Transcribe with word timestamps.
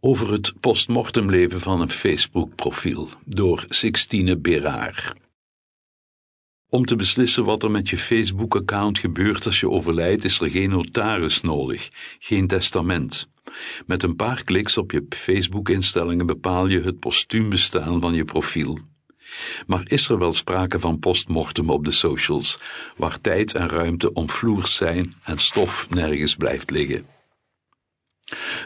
Over 0.00 0.32
het 0.32 0.52
postmortemleven 0.60 1.60
van 1.60 1.80
een 1.80 1.90
Facebook-profiel 1.90 3.08
door 3.24 3.64
Sixtine 3.68 4.38
Beraar. 4.38 5.16
Om 6.68 6.84
te 6.84 6.96
beslissen 6.96 7.44
wat 7.44 7.62
er 7.62 7.70
met 7.70 7.88
je 7.88 7.98
Facebook-account 7.98 8.98
gebeurt 8.98 9.46
als 9.46 9.60
je 9.60 9.70
overlijdt, 9.70 10.24
is 10.24 10.40
er 10.40 10.50
geen 10.50 10.70
notaris 10.70 11.40
nodig, 11.40 11.88
geen 12.18 12.46
testament. 12.46 13.28
Met 13.86 14.02
een 14.02 14.16
paar 14.16 14.44
kliks 14.44 14.78
op 14.78 14.92
je 14.92 15.06
Facebook-instellingen 15.08 16.26
bepaal 16.26 16.68
je 16.68 16.80
het 16.80 16.98
postuum 16.98 17.48
bestaan 17.48 18.00
van 18.00 18.14
je 18.14 18.24
profiel. 18.24 18.78
Maar 19.66 19.82
is 19.84 20.08
er 20.08 20.18
wel 20.18 20.32
sprake 20.32 20.80
van 20.80 20.98
postmortem 20.98 21.70
op 21.70 21.84
de 21.84 21.90
socials, 21.90 22.58
waar 22.96 23.20
tijd 23.20 23.54
en 23.54 23.68
ruimte 23.68 24.12
omvloers 24.12 24.74
zijn 24.74 25.12
en 25.24 25.38
stof 25.38 25.90
nergens 25.90 26.36
blijft 26.36 26.70
liggen? 26.70 27.15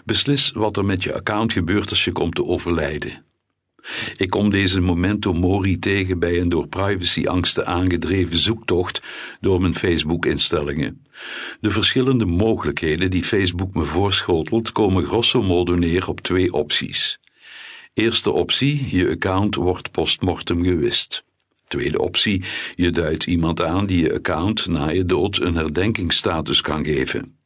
Beslis 0.04 0.50
wat 0.50 0.76
er 0.76 0.84
met 0.84 1.02
je 1.02 1.14
account 1.14 1.52
gebeurt 1.52 1.90
als 1.90 2.04
je 2.04 2.12
komt 2.12 2.34
te 2.34 2.44
overlijden. 2.44 3.24
Ik 4.16 4.30
kom 4.30 4.50
deze 4.50 4.80
momento 4.80 5.32
mori 5.32 5.78
tegen 5.78 6.18
bij 6.18 6.40
een 6.40 6.48
door 6.48 6.68
privacyangsten 6.68 7.66
aangedreven 7.66 8.38
zoektocht 8.38 9.02
door 9.40 9.60
mijn 9.60 9.74
Facebook-instellingen. 9.74 11.02
De 11.60 11.70
verschillende 11.70 12.26
mogelijkheden 12.26 13.10
die 13.10 13.24
Facebook 13.24 13.74
me 13.74 13.84
voorschotelt 13.84 14.72
komen 14.72 15.04
grosso 15.04 15.42
modo 15.42 15.74
neer 15.74 16.08
op 16.08 16.20
twee 16.20 16.52
opties. 16.52 17.18
Eerste 17.94 18.30
optie, 18.30 18.96
je 18.96 19.10
account 19.10 19.54
wordt 19.54 19.90
postmortem 19.90 20.64
gewist. 20.64 21.24
Tweede 21.68 21.98
optie, 21.98 22.44
je 22.74 22.90
duidt 22.90 23.26
iemand 23.26 23.62
aan 23.62 23.84
die 23.84 24.02
je 24.02 24.14
account 24.14 24.66
na 24.66 24.88
je 24.88 25.04
dood 25.04 25.40
een 25.40 25.54
herdenkingsstatus 25.54 26.60
kan 26.60 26.84
geven. 26.84 27.39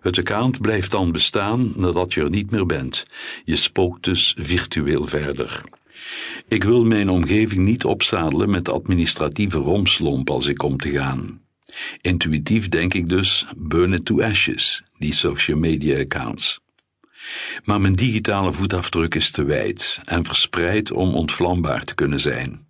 Het 0.00 0.18
account 0.18 0.60
blijft 0.60 0.90
dan 0.90 1.12
bestaan 1.12 1.72
nadat 1.76 2.14
je 2.14 2.20
er 2.20 2.30
niet 2.30 2.50
meer 2.50 2.66
bent. 2.66 3.04
Je 3.44 3.56
spookt 3.56 4.04
dus 4.04 4.36
virtueel 4.38 5.06
verder. 5.06 5.62
Ik 6.48 6.64
wil 6.64 6.84
mijn 6.84 7.08
omgeving 7.08 7.64
niet 7.64 7.84
opzadelen 7.84 8.50
met 8.50 8.68
administratieve 8.68 9.58
romslomp 9.58 10.30
als 10.30 10.46
ik 10.46 10.56
kom 10.56 10.76
te 10.76 10.90
gaan. 10.90 11.40
Intuïtief 12.00 12.68
denk 12.68 12.94
ik 12.94 13.08
dus 13.08 13.46
burn 13.56 13.92
it 13.92 14.04
to 14.04 14.22
ashes, 14.22 14.82
die 14.98 15.14
social 15.14 15.58
media 15.58 15.98
accounts. 15.98 16.60
Maar 17.64 17.80
mijn 17.80 17.94
digitale 17.94 18.52
voetafdruk 18.52 19.14
is 19.14 19.30
te 19.30 19.44
wijd 19.44 20.00
en 20.04 20.24
verspreid 20.24 20.92
om 20.92 21.14
ontvlambaar 21.14 21.84
te 21.84 21.94
kunnen 21.94 22.20
zijn. 22.20 22.66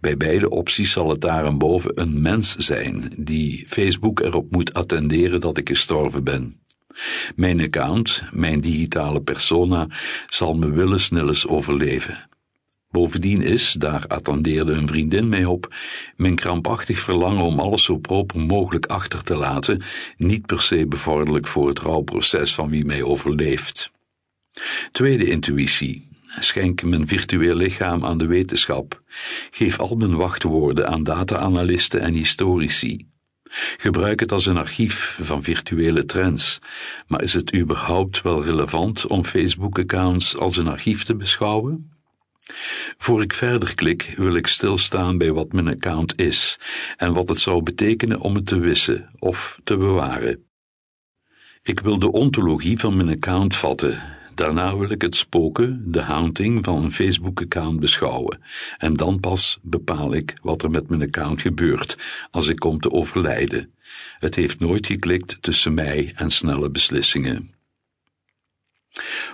Bij 0.00 0.16
beide 0.16 0.50
opties 0.50 0.92
zal 0.92 1.08
het 1.08 1.20
daarboven 1.20 2.00
een 2.00 2.22
mens 2.22 2.56
zijn 2.56 3.12
die 3.16 3.64
Facebook 3.68 4.20
erop 4.20 4.50
moet 4.50 4.74
attenderen 4.74 5.40
dat 5.40 5.58
ik 5.58 5.68
gestorven 5.68 6.24
ben. 6.24 6.58
Mijn 7.36 7.60
account, 7.60 8.22
mijn 8.32 8.60
digitale 8.60 9.20
persona, 9.22 9.86
zal 10.28 10.54
me 10.54 10.98
nillens 11.10 11.46
overleven. 11.46 12.28
Bovendien 12.90 13.42
is, 13.42 13.72
daar 13.72 14.06
attendeerde 14.06 14.72
een 14.72 14.88
vriendin 14.88 15.28
mij 15.28 15.44
op, 15.44 15.74
mijn 16.16 16.34
krampachtig 16.34 16.98
verlangen 16.98 17.42
om 17.42 17.60
alles 17.60 17.84
zo 17.84 17.98
proper 17.98 18.40
mogelijk 18.40 18.86
achter 18.86 19.24
te 19.24 19.36
laten, 19.36 19.82
niet 20.16 20.46
per 20.46 20.62
se 20.62 20.86
bevorderlijk 20.86 21.46
voor 21.46 21.68
het 21.68 21.78
rouwproces 21.78 22.54
van 22.54 22.68
wie 22.68 22.84
mij 22.84 23.02
overleeft. 23.02 23.90
Tweede 24.92 25.24
intuïtie, 25.24 26.08
Schenk 26.38 26.82
mijn 26.82 27.06
virtueel 27.06 27.56
lichaam 27.56 28.04
aan 28.04 28.18
de 28.18 28.26
wetenschap. 28.26 29.02
Geef 29.50 29.78
al 29.78 29.96
mijn 29.96 30.16
wachtwoorden 30.16 30.88
aan 30.88 31.02
data-analisten 31.02 32.00
en 32.00 32.14
historici. 32.14 33.08
Gebruik 33.76 34.20
het 34.20 34.32
als 34.32 34.46
een 34.46 34.56
archief 34.56 35.18
van 35.20 35.42
virtuele 35.42 36.04
trends. 36.04 36.58
Maar 37.06 37.22
is 37.22 37.34
het 37.34 37.54
überhaupt 37.54 38.22
wel 38.22 38.44
relevant 38.44 39.06
om 39.06 39.24
Facebook-accounts 39.24 40.36
als 40.36 40.56
een 40.56 40.68
archief 40.68 41.04
te 41.04 41.16
beschouwen? 41.16 41.92
Voor 42.98 43.22
ik 43.22 43.32
verder 43.32 43.74
klik, 43.74 44.14
wil 44.16 44.34
ik 44.34 44.46
stilstaan 44.46 45.18
bij 45.18 45.32
wat 45.32 45.52
mijn 45.52 45.68
account 45.68 46.18
is 46.18 46.58
en 46.96 47.12
wat 47.12 47.28
het 47.28 47.38
zou 47.38 47.62
betekenen 47.62 48.20
om 48.20 48.34
het 48.34 48.46
te 48.46 48.58
wissen 48.58 49.10
of 49.18 49.58
te 49.64 49.76
bewaren. 49.76 50.44
Ik 51.62 51.80
wil 51.80 51.98
de 51.98 52.12
ontologie 52.12 52.78
van 52.78 52.96
mijn 52.96 53.08
account 53.08 53.56
vatten 53.56 54.02
Daarna 54.34 54.76
wil 54.76 54.90
ik 54.90 55.02
het 55.02 55.16
spoken, 55.16 55.82
de 55.86 56.00
haunting 56.00 56.64
van 56.64 56.82
een 56.82 56.92
Facebook-account 56.92 57.80
beschouwen. 57.80 58.40
En 58.78 58.94
dan 58.94 59.20
pas 59.20 59.58
bepaal 59.62 60.14
ik 60.14 60.38
wat 60.42 60.62
er 60.62 60.70
met 60.70 60.88
mijn 60.88 61.02
account 61.02 61.40
gebeurt 61.40 61.98
als 62.30 62.48
ik 62.48 62.58
kom 62.58 62.80
te 62.80 62.90
overlijden. 62.90 63.72
Het 64.18 64.34
heeft 64.34 64.60
nooit 64.60 64.86
geklikt 64.86 65.38
tussen 65.40 65.74
mij 65.74 66.12
en 66.14 66.30
snelle 66.30 66.70
beslissingen. 66.70 67.52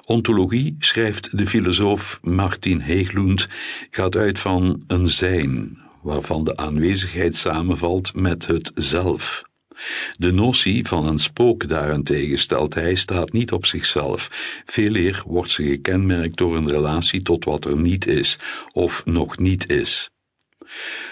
Ontologie, 0.04 0.76
schrijft 0.78 1.36
de 1.38 1.46
filosoof 1.46 2.18
Martin 2.22 2.80
Heeglund, 2.80 3.48
gaat 3.90 4.16
uit 4.16 4.38
van 4.38 4.84
een 4.86 5.08
zijn, 5.08 5.78
waarvan 6.02 6.44
de 6.44 6.56
aanwezigheid 6.56 7.36
samenvalt 7.36 8.14
met 8.14 8.46
het 8.46 8.72
zelf. 8.74 9.49
De 10.18 10.32
notie 10.32 10.86
van 10.86 11.06
een 11.06 11.18
spook 11.18 11.68
daarentegen 11.68 12.38
stelt 12.38 12.74
hij 12.74 12.94
staat 12.94 13.32
niet 13.32 13.52
op 13.52 13.66
zichzelf. 13.66 14.28
Veeleer 14.66 15.22
wordt 15.26 15.50
ze 15.50 15.62
gekenmerkt 15.62 16.36
door 16.36 16.56
een 16.56 16.68
relatie 16.68 17.22
tot 17.22 17.44
wat 17.44 17.64
er 17.64 17.76
niet 17.76 18.06
is 18.06 18.38
of 18.72 19.04
nog 19.04 19.38
niet 19.38 19.70
is. 19.70 20.10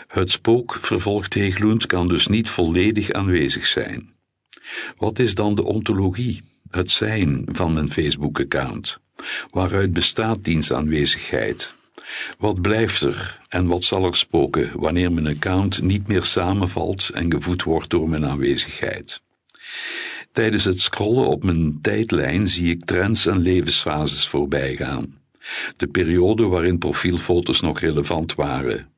Het 0.06 0.30
spook, 0.30 0.78
vervolgt 0.80 1.34
Heeglund, 1.34 1.86
kan 1.86 2.08
dus 2.08 2.26
niet 2.26 2.48
volledig 2.48 3.12
aanwezig 3.12 3.66
zijn. 3.66 4.12
Wat 4.96 5.18
is 5.18 5.34
dan 5.34 5.54
de 5.54 5.64
ontologie, 5.64 6.42
het 6.70 6.90
zijn 6.90 7.44
van 7.52 7.76
een 7.76 7.90
Facebook-account? 7.90 8.98
Waaruit 9.50 9.92
bestaat 9.92 10.44
diens 10.44 10.72
aanwezigheid? 10.72 11.74
Wat 12.38 12.60
blijft 12.60 13.02
er 13.02 13.38
en 13.48 13.66
wat 13.66 13.84
zal 13.84 14.04
er 14.04 14.16
spoken 14.16 14.70
wanneer 14.74 15.12
mijn 15.12 15.26
account 15.26 15.82
niet 15.82 16.06
meer 16.06 16.24
samenvalt 16.24 17.08
en 17.08 17.32
gevoed 17.32 17.62
wordt 17.62 17.90
door 17.90 18.08
mijn 18.08 18.26
aanwezigheid? 18.26 19.20
Tijdens 20.32 20.64
het 20.64 20.80
scrollen 20.80 21.26
op 21.26 21.44
mijn 21.44 21.78
tijdlijn 21.82 22.48
zie 22.48 22.70
ik 22.70 22.84
trends 22.84 23.26
en 23.26 23.38
levensfases 23.38 24.28
voorbij 24.28 24.74
gaan. 24.74 25.16
De 25.76 25.86
periode 25.86 26.46
waarin 26.46 26.78
profielfoto's 26.78 27.60
nog 27.60 27.80
relevant 27.80 28.34
waren. 28.34 28.92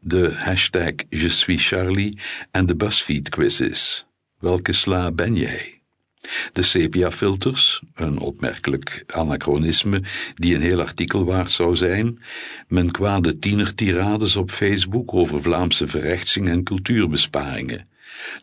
De 0.00 0.32
hashtag 0.32 0.92
Je 1.08 1.28
suis 1.28 1.68
Charlie 1.68 2.18
en 2.50 2.66
de 2.66 2.76
BuzzFeed 2.76 3.28
quizzes. 3.28 4.06
Welke 4.38 4.72
sla 4.72 5.12
ben 5.12 5.34
jij? 5.34 5.75
De 6.52 6.62
sepia-filters, 6.62 7.82
een 7.94 8.18
opmerkelijk 8.18 9.04
anachronisme 9.06 10.02
die 10.34 10.54
een 10.54 10.60
heel 10.60 10.80
artikel 10.80 11.24
waard 11.24 11.50
zou 11.50 11.76
zijn, 11.76 12.22
mijn 12.68 12.90
kwade 12.90 13.38
tienertirades 13.38 14.36
op 14.36 14.50
Facebook 14.50 15.14
over 15.14 15.42
Vlaamse 15.42 15.86
verrechtsing 15.86 16.48
en 16.48 16.62
cultuurbesparingen, 16.62 17.88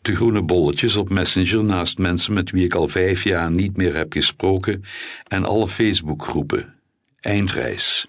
de 0.01 0.15
groene 0.15 0.41
bolletjes 0.41 0.95
op 0.95 1.09
Messenger 1.09 1.63
naast 1.63 1.97
mensen 1.97 2.33
met 2.33 2.51
wie 2.51 2.65
ik 2.65 2.73
al 2.73 2.87
vijf 2.87 3.23
jaar 3.23 3.51
niet 3.51 3.77
meer 3.77 3.95
heb 3.95 4.13
gesproken 4.13 4.83
en 5.27 5.45
alle 5.45 5.67
Facebookgroepen, 5.67 6.73
eindreis, 7.19 8.05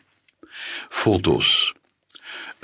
foto's, 0.89 1.75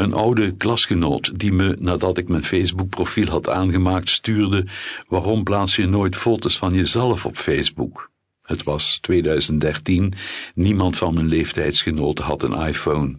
een 0.01 0.13
oude 0.13 0.57
klasgenoot 0.57 1.39
die 1.39 1.53
me, 1.53 1.77
nadat 1.79 2.19
ik 2.19 2.29
mijn 2.29 2.45
Facebook-profiel 2.45 3.27
had 3.27 3.49
aangemaakt, 3.49 4.09
stuurde: 4.09 4.67
Waarom 5.09 5.45
plaats 5.45 5.77
je 5.77 5.87
nooit 5.87 6.17
foto's 6.17 6.59
van 6.59 6.75
jezelf 6.75 7.27
op 7.27 7.37
Facebook? 7.37 8.11
Het 8.43 8.63
was 8.63 8.99
2013, 9.01 10.15
niemand 10.55 10.97
van 10.97 11.15
mijn 11.15 11.29
leeftijdsgenoten 11.29 12.25
had 12.25 12.43
een 12.43 12.67
iPhone. 12.67 13.19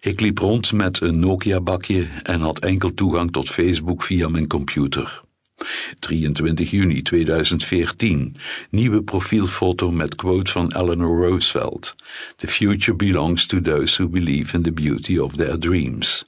Ik 0.00 0.20
liep 0.20 0.38
rond 0.38 0.72
met 0.72 1.00
een 1.00 1.18
Nokia-bakje 1.18 2.08
en 2.22 2.40
had 2.40 2.58
enkel 2.58 2.94
toegang 2.94 3.32
tot 3.32 3.48
Facebook 3.48 4.02
via 4.02 4.28
mijn 4.28 4.48
computer. 4.48 5.22
23 5.98 6.70
juni 6.70 7.02
2014. 7.02 8.34
Nieuwe 8.70 9.02
profielfoto 9.02 9.90
met 9.90 10.14
quote 10.14 10.52
van 10.52 10.72
Eleanor 10.76 11.28
Roosevelt. 11.28 11.94
The 12.36 12.46
future 12.46 12.96
belongs 12.96 13.46
to 13.46 13.60
those 13.60 14.02
who 14.02 14.10
believe 14.10 14.56
in 14.56 14.62
the 14.62 14.72
beauty 14.72 15.18
of 15.18 15.36
their 15.36 15.58
dreams. 15.58 16.24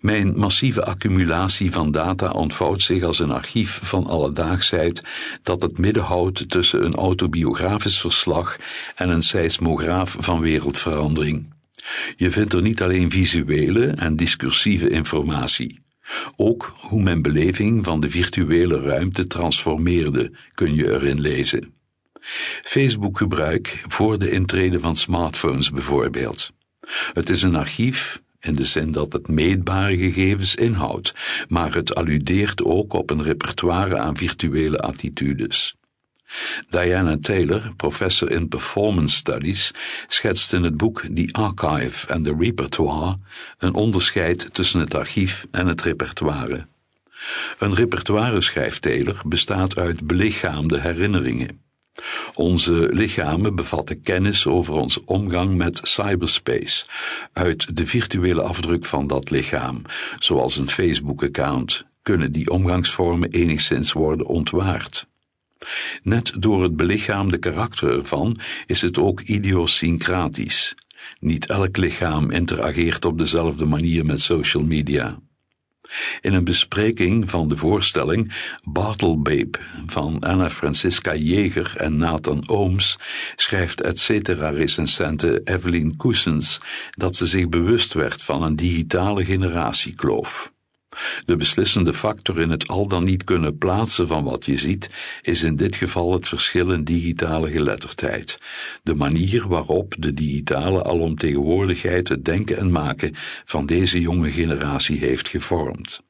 Mijn 0.00 0.38
massieve 0.38 0.84
accumulatie 0.84 1.72
van 1.72 1.90
data 1.90 2.30
ontvouwt 2.30 2.82
zich 2.82 3.02
als 3.02 3.18
een 3.18 3.30
archief 3.30 3.80
van 3.82 4.06
alledaagsheid 4.06 5.02
dat 5.42 5.62
het 5.62 5.78
midden 5.78 6.02
houdt 6.02 6.50
tussen 6.50 6.84
een 6.84 6.94
autobiografisch 6.94 8.00
verslag 8.00 8.56
en 8.94 9.08
een 9.08 9.22
seismograaf 9.22 10.16
van 10.18 10.40
wereldverandering. 10.40 11.56
Je 12.16 12.30
vindt 12.30 12.52
er 12.52 12.62
niet 12.62 12.82
alleen 12.82 13.10
visuele 13.10 13.86
en 13.86 14.16
discursieve 14.16 14.88
informatie. 14.88 15.80
Ook 16.36 16.74
hoe 16.76 17.02
mijn 17.02 17.22
beleving 17.22 17.84
van 17.84 18.00
de 18.00 18.10
virtuele 18.10 18.80
ruimte 18.80 19.26
transformeerde 19.26 20.32
kun 20.54 20.74
je 20.74 20.92
erin 20.92 21.20
lezen. 21.20 21.72
Facebook-gebruik 22.62 23.82
voor 23.86 24.18
de 24.18 24.30
intrede 24.30 24.80
van 24.80 24.96
smartphones 24.96 25.70
bijvoorbeeld. 25.70 26.52
Het 27.12 27.30
is 27.30 27.42
een 27.42 27.56
archief 27.56 28.22
in 28.40 28.54
de 28.54 28.64
zin 28.64 28.90
dat 28.90 29.12
het 29.12 29.28
meetbare 29.28 29.96
gegevens 29.96 30.54
inhoudt, 30.54 31.14
maar 31.48 31.74
het 31.74 31.94
alludeert 31.94 32.64
ook 32.64 32.92
op 32.92 33.10
een 33.10 33.22
repertoire 33.22 33.98
aan 33.98 34.16
virtuele 34.16 34.78
attitudes. 34.78 35.77
Diana 36.70 37.16
Taylor, 37.20 37.72
professor 37.76 38.30
in 38.30 38.48
performance 38.48 39.16
studies, 39.16 39.72
schetst 40.06 40.52
in 40.52 40.62
het 40.62 40.76
boek 40.76 41.04
The 41.14 41.28
Archive 41.32 42.12
and 42.14 42.24
the 42.24 42.36
Repertoire 42.38 43.18
een 43.58 43.74
onderscheid 43.74 44.48
tussen 44.52 44.80
het 44.80 44.94
archief 44.94 45.46
en 45.50 45.66
het 45.66 45.82
repertoire. 45.82 46.66
Een 47.58 47.74
repertoire, 47.74 48.40
schrijft 48.40 48.82
Taylor, 48.82 49.20
bestaat 49.26 49.76
uit 49.76 50.06
belichaamde 50.06 50.80
herinneringen. 50.80 51.60
Onze 52.34 52.88
lichamen 52.92 53.54
bevatten 53.54 54.00
kennis 54.00 54.46
over 54.46 54.74
onze 54.74 55.04
omgang 55.04 55.56
met 55.56 55.80
cyberspace, 55.82 56.86
uit 57.32 57.76
de 57.76 57.86
virtuele 57.86 58.42
afdruk 58.42 58.84
van 58.84 59.06
dat 59.06 59.30
lichaam, 59.30 59.82
zoals 60.18 60.56
een 60.56 60.70
Facebook-account, 60.70 61.86
kunnen 62.02 62.32
die 62.32 62.50
omgangsvormen 62.50 63.30
enigszins 63.30 63.92
worden 63.92 64.26
ontwaard. 64.26 65.06
Net 66.02 66.32
door 66.38 66.62
het 66.62 66.76
belichaamde 66.76 67.38
karakter 67.38 67.98
ervan 67.98 68.36
is 68.66 68.82
het 68.82 68.98
ook 68.98 69.20
idiosyncratisch. 69.20 70.74
Niet 71.20 71.46
elk 71.46 71.76
lichaam 71.76 72.30
interageert 72.30 73.04
op 73.04 73.18
dezelfde 73.18 73.64
manier 73.64 74.06
met 74.06 74.20
social 74.20 74.62
media. 74.62 75.18
In 76.20 76.32
een 76.32 76.44
bespreking 76.44 77.30
van 77.30 77.48
de 77.48 77.56
voorstelling 77.56 78.34
Bartelbabe 78.64 79.58
van 79.86 80.18
Anna 80.20 80.50
Francisca 80.50 81.14
Jeger 81.14 81.72
en 81.76 81.96
Nathan 81.96 82.48
Ooms 82.48 82.98
schrijft 83.36 83.80
et 83.80 83.98
cetera 83.98 84.48
recensente 84.48 85.40
Evelyn 85.44 85.96
Cousins 85.96 86.60
dat 86.90 87.16
ze 87.16 87.26
zich 87.26 87.48
bewust 87.48 87.92
werd 87.92 88.22
van 88.22 88.42
een 88.42 88.56
digitale 88.56 89.24
generatiekloof. 89.24 90.52
De 91.24 91.36
beslissende 91.36 91.94
factor 91.94 92.40
in 92.40 92.50
het 92.50 92.68
al 92.68 92.88
dan 92.88 93.04
niet 93.04 93.24
kunnen 93.24 93.58
plaatsen 93.58 94.06
van 94.06 94.24
wat 94.24 94.44
je 94.44 94.56
ziet, 94.56 94.88
is 95.22 95.42
in 95.42 95.56
dit 95.56 95.76
geval 95.76 96.12
het 96.12 96.28
verschil 96.28 96.72
in 96.72 96.84
digitale 96.84 97.50
geletterdheid. 97.50 98.38
De 98.82 98.94
manier 98.94 99.48
waarop 99.48 99.94
de 99.98 100.14
digitale 100.14 100.84
alomtegenwoordigheid 100.84 102.08
het 102.08 102.24
denken 102.24 102.56
en 102.56 102.70
maken 102.70 103.12
van 103.44 103.66
deze 103.66 104.00
jonge 104.00 104.30
generatie 104.30 104.98
heeft 104.98 105.28
gevormd. 105.28 106.00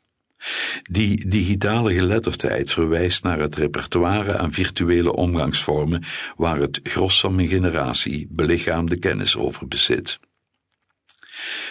Die 0.82 1.28
digitale 1.28 1.94
geletterdheid 1.94 2.70
verwijst 2.70 3.24
naar 3.24 3.38
het 3.38 3.56
repertoire 3.56 4.38
aan 4.38 4.52
virtuele 4.52 5.12
omgangsvormen 5.12 6.04
waar 6.36 6.56
het 6.56 6.80
gros 6.82 7.20
van 7.20 7.34
mijn 7.34 7.48
generatie 7.48 8.26
belichaamde 8.30 8.98
kennis 8.98 9.36
over 9.36 9.68
bezit. 9.68 10.18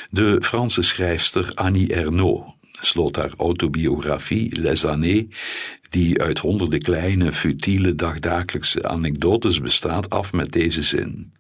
De 0.10 0.38
Franse 0.42 0.82
schrijfster 0.82 1.52
Annie 1.54 1.94
Ernaux 1.94 2.57
sloot 2.80 3.16
haar 3.16 3.34
autobiografie 3.38 4.60
Les 4.60 4.86
Années, 4.86 5.28
die 5.90 6.22
uit 6.22 6.40
honderden 6.40 6.80
kleine, 6.80 7.32
futiele, 7.32 7.96
dagdagelijkse 7.96 8.88
anekdotes 8.88 9.62
bestaat, 9.62 10.10
af 10.10 10.34
met 10.34 10.52
deze 10.52 10.84
zin. 10.84 11.32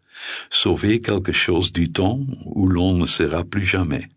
Sauver 0.49 0.99
quelque 0.99 1.33
chose 1.33 1.71
du 1.71 1.91
temps 1.91 2.25
où 2.43 2.71
l'on 2.71 2.97
ne 2.97 3.05
sera 3.05 3.43
plus 3.43 3.69
jamais. 3.69 4.07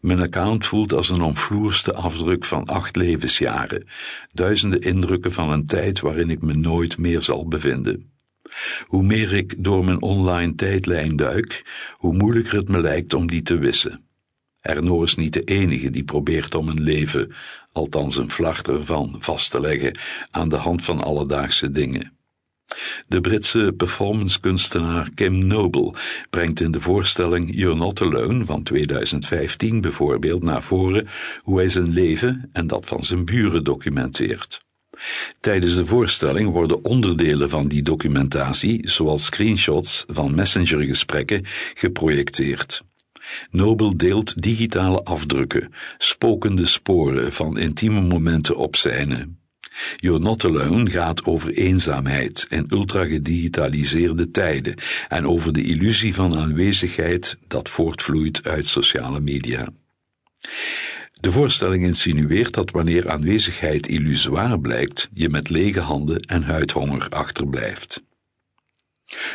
Mijn 0.00 0.20
account 0.20 0.66
voelt 0.66 0.92
als 0.92 1.10
een 1.10 1.20
omvloerste 1.20 1.94
afdruk 1.94 2.44
van 2.44 2.64
acht 2.64 2.96
levensjaren, 2.96 3.86
duizenden 4.32 4.80
indrukken 4.80 5.32
van 5.32 5.50
een 5.50 5.66
tijd 5.66 6.00
waarin 6.00 6.30
ik 6.30 6.42
me 6.42 6.54
nooit 6.54 6.98
meer 6.98 7.22
zal 7.22 7.48
bevinden. 7.48 8.10
Hoe 8.86 9.02
meer 9.02 9.34
ik 9.34 9.54
door 9.58 9.84
mijn 9.84 10.02
online 10.02 10.54
tijdlijn 10.54 11.16
duik, 11.16 11.64
hoe 11.92 12.14
moeilijker 12.14 12.56
het 12.56 12.68
me 12.68 12.80
lijkt 12.80 13.14
om 13.14 13.26
die 13.26 13.42
te 13.42 13.58
wissen. 13.58 14.07
Erno 14.60 15.02
is 15.02 15.14
niet 15.14 15.32
de 15.32 15.42
enige 15.42 15.90
die 15.90 16.04
probeert 16.04 16.54
om 16.54 16.68
een 16.68 16.82
leven, 16.82 17.34
althans 17.72 18.16
een 18.16 18.30
vlacht 18.30 18.68
ervan, 18.68 19.16
vast 19.18 19.50
te 19.50 19.60
leggen 19.60 19.98
aan 20.30 20.48
de 20.48 20.56
hand 20.56 20.84
van 20.84 21.00
alledaagse 21.00 21.70
dingen. 21.70 22.12
De 23.06 23.20
Britse 23.20 23.74
performancekunstenaar 23.76 25.10
Kim 25.14 25.46
Noble 25.46 25.94
brengt 26.30 26.60
in 26.60 26.70
de 26.70 26.80
voorstelling 26.80 27.54
You're 27.54 27.76
Not 27.76 28.00
Alone 28.00 28.44
van 28.44 28.62
2015 28.62 29.80
bijvoorbeeld 29.80 30.42
naar 30.42 30.62
voren 30.62 31.08
hoe 31.42 31.58
hij 31.58 31.68
zijn 31.68 31.92
leven 31.92 32.50
en 32.52 32.66
dat 32.66 32.86
van 32.86 33.02
zijn 33.02 33.24
buren 33.24 33.64
documenteert. 33.64 34.66
Tijdens 35.40 35.76
de 35.76 35.86
voorstelling 35.86 36.50
worden 36.50 36.84
onderdelen 36.84 37.50
van 37.50 37.68
die 37.68 37.82
documentatie, 37.82 38.90
zoals 38.90 39.24
screenshots 39.24 40.04
van 40.08 40.34
messengergesprekken, 40.34 41.42
geprojecteerd. 41.74 42.82
Nobel 43.50 43.96
deelt 43.96 44.42
digitale 44.42 45.02
afdrukken, 45.04 45.72
spokende 45.98 46.66
sporen 46.66 47.32
van 47.32 47.58
intieme 47.58 48.00
momenten 48.00 48.56
op 48.56 48.76
scène. 48.76 49.28
You're 49.96 50.20
Not 50.20 50.44
Alone 50.44 50.90
gaat 50.90 51.24
over 51.24 51.52
eenzaamheid 51.52 52.46
in 52.48 52.66
ultra-gedigitaliseerde 52.70 54.30
tijden 54.30 54.74
en 55.08 55.26
over 55.26 55.52
de 55.52 55.62
illusie 55.62 56.14
van 56.14 56.36
aanwezigheid 56.36 57.38
dat 57.46 57.68
voortvloeit 57.68 58.44
uit 58.44 58.66
sociale 58.66 59.20
media. 59.20 59.68
De 61.20 61.32
voorstelling 61.32 61.84
insinueert 61.84 62.54
dat 62.54 62.70
wanneer 62.70 63.10
aanwezigheid 63.10 63.88
illusoir 63.88 64.60
blijkt, 64.60 65.08
je 65.12 65.28
met 65.28 65.48
lege 65.48 65.80
handen 65.80 66.18
en 66.18 66.42
huidhonger 66.42 67.08
achterblijft. 67.08 68.02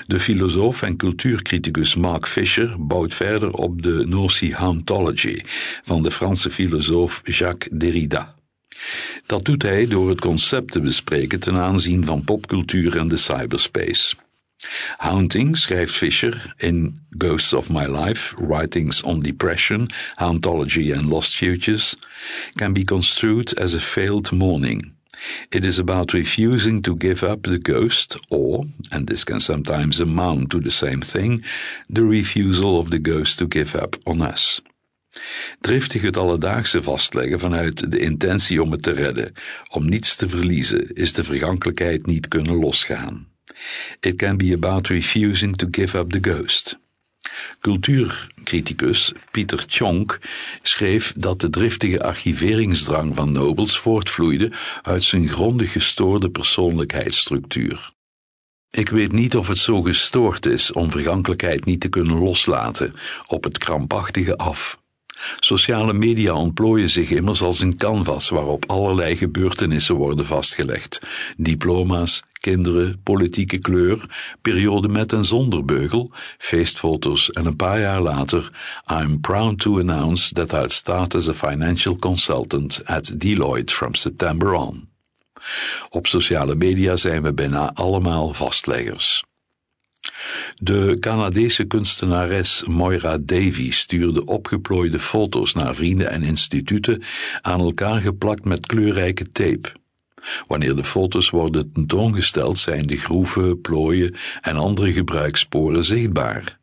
De 0.07 0.19
filosoof 0.19 0.81
en 0.81 0.97
cultuurcriticus 0.97 1.95
Mark 1.95 2.27
Fisher 2.27 2.75
bouwt 2.79 3.13
verder 3.13 3.53
op 3.53 3.81
de 3.81 4.05
notie 4.07 4.55
hauntology 4.55 5.41
van 5.83 6.03
de 6.03 6.11
Franse 6.11 6.51
filosoof 6.51 7.21
Jacques 7.23 7.79
Derrida. 7.79 8.35
Dat 9.25 9.45
doet 9.45 9.61
hij 9.61 9.87
door 9.87 10.09
het 10.09 10.21
concept 10.21 10.71
te 10.71 10.81
bespreken 10.81 11.39
ten 11.39 11.55
aanzien 11.55 12.05
van 12.05 12.23
popcultuur 12.23 12.97
en 12.97 13.07
de 13.07 13.17
cyberspace. 13.17 14.15
Haunting, 14.97 15.57
schrijft 15.57 15.95
Fisher 15.95 16.53
in 16.57 16.97
Ghosts 17.09 17.53
of 17.53 17.69
My 17.69 17.87
Life, 17.87 18.45
Writings 18.45 19.01
on 19.01 19.19
Depression, 19.19 19.87
Hauntology 20.13 20.93
and 20.93 21.07
Lost 21.07 21.35
Futures, 21.35 21.95
can 22.53 22.73
be 22.73 22.83
construed 22.83 23.59
as 23.59 23.75
a 23.75 23.79
failed 23.79 24.31
mourning. 24.31 24.92
It 25.49 25.63
is 25.63 25.79
about 25.79 26.13
refusing 26.13 26.81
to 26.81 26.95
give 26.97 27.23
up 27.23 27.43
the 27.43 27.61
ghost, 27.61 28.19
or, 28.29 28.65
and 28.89 29.07
this 29.07 29.23
can 29.23 29.39
sometimes 29.39 29.99
amount 29.99 30.49
to 30.49 30.59
the 30.59 30.69
same 30.69 31.01
thing, 31.01 31.43
the 31.93 32.03
refusal 32.03 32.79
of 32.79 32.89
the 32.89 33.01
ghost 33.01 33.37
to 33.37 33.47
give 33.47 33.75
up 33.75 33.95
on 34.03 34.21
us. 34.21 34.61
Driftig 35.61 36.01
het 36.01 36.17
alledaagse 36.17 36.83
vastleggen 36.83 37.39
vanuit 37.39 37.91
de 37.91 37.99
intentie 37.99 38.61
om 38.61 38.71
het 38.71 38.83
te 38.83 38.91
redden, 38.91 39.33
om 39.69 39.89
niets 39.89 40.15
te 40.15 40.29
verliezen, 40.29 40.95
is 40.95 41.13
de 41.13 41.23
vergankelijkheid 41.23 42.05
niet 42.05 42.27
kunnen 42.27 42.55
losgaan. 42.55 43.27
It 43.99 44.15
can 44.15 44.37
be 44.37 44.53
about 44.53 44.87
refusing 44.87 45.55
to 45.55 45.67
give 45.71 45.97
up 45.97 46.11
the 46.11 46.31
ghost. 46.31 46.81
Cultuurcriticus 47.59 49.13
Pieter 49.31 49.67
Tjonk 49.67 50.19
schreef 50.61 51.13
dat 51.15 51.41
de 51.41 51.49
driftige 51.49 52.03
archiveringsdrang 52.03 53.15
van 53.15 53.31
Nobels 53.31 53.79
voortvloeide 53.79 54.51
uit 54.81 55.03
zijn 55.03 55.27
grondig 55.27 55.71
gestoorde 55.71 56.29
persoonlijkheidsstructuur. 56.29 57.91
Ik 58.69 58.89
weet 58.89 59.11
niet 59.11 59.35
of 59.35 59.47
het 59.47 59.57
zo 59.57 59.81
gestoord 59.81 60.45
is 60.45 60.71
om 60.71 60.91
vergankelijkheid 60.91 61.65
niet 61.65 61.81
te 61.81 61.89
kunnen 61.89 62.17
loslaten 62.17 62.93
op 63.27 63.43
het 63.43 63.57
krampachtige 63.57 64.37
af. 64.37 64.82
Sociale 65.39 65.93
media 65.93 66.33
ontplooien 66.33 66.89
zich 66.89 67.09
immers 67.09 67.41
als 67.41 67.59
een 67.59 67.77
canvas 67.77 68.29
waarop 68.29 68.69
allerlei 68.69 69.15
gebeurtenissen 69.15 69.95
worden 69.95 70.25
vastgelegd: 70.25 70.99
diploma's, 71.37 72.23
kinderen, 72.31 72.99
politieke 73.03 73.57
kleur, 73.57 74.05
periode 74.41 74.87
met 74.87 75.13
en 75.13 75.25
zonder 75.25 75.65
beugel, 75.65 76.11
feestfoto's 76.37 77.31
en 77.31 77.45
een 77.45 77.55
paar 77.55 77.79
jaar 77.79 78.01
later 78.01 78.49
I'm 79.01 79.19
proud 79.19 79.59
to 79.59 79.79
announce 79.79 80.33
that 80.33 80.53
I'll 80.53 80.69
start 80.69 81.15
as 81.15 81.29
a 81.29 81.33
financial 81.33 81.95
consultant 81.95 82.85
at 82.85 83.19
Deloitte 83.19 83.73
from 83.73 83.95
September 83.95 84.53
on. 84.53 84.91
Op 85.89 86.07
sociale 86.07 86.55
media 86.55 86.95
zijn 86.95 87.23
we 87.23 87.33
bijna 87.33 87.73
allemaal 87.73 88.33
vastleggers. 88.33 89.23
De 90.57 90.97
Canadese 90.99 91.65
kunstenares 91.65 92.63
Moira 92.67 93.17
Davy 93.17 93.71
stuurde 93.71 94.25
opgeplooide 94.25 94.99
foto's 94.99 95.53
naar 95.53 95.75
vrienden 95.75 96.09
en 96.09 96.23
instituten 96.23 97.03
aan 97.41 97.59
elkaar 97.59 98.01
geplakt 98.01 98.45
met 98.45 98.65
kleurrijke 98.65 99.31
tape. 99.31 99.71
Wanneer 100.47 100.75
de 100.75 100.83
foto's 100.83 101.29
worden 101.29 101.71
tentoongesteld, 101.73 102.57
zijn 102.57 102.85
de 102.85 102.97
groeven, 102.97 103.61
plooien 103.61 104.15
en 104.41 104.55
andere 104.55 104.93
gebruikssporen 104.93 105.85
zichtbaar. 105.85 106.59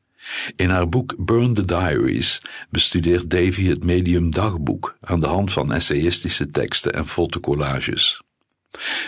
In 0.56 0.70
haar 0.70 0.88
boek 0.88 1.14
Burn 1.18 1.54
the 1.54 1.64
Diaries 1.64 2.42
bestudeert 2.70 3.30
Davy 3.30 3.66
het 3.66 3.84
medium 3.84 4.30
dagboek 4.34 4.96
aan 5.00 5.20
de 5.20 5.26
hand 5.26 5.52
van 5.52 5.72
essayistische 5.72 6.48
teksten 6.48 6.92
en 6.92 7.06
fotocollages. 7.06 8.22